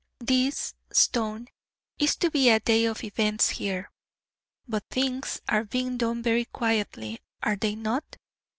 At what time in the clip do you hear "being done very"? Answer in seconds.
5.63-6.45